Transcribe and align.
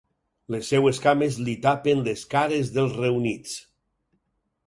Les 0.53 0.63
seves 0.71 1.01
cames 1.03 1.35
li 1.49 1.53
tapen 1.65 2.01
les 2.09 2.25
cares 2.33 2.73
dels 2.79 2.97
reunits. 3.03 3.55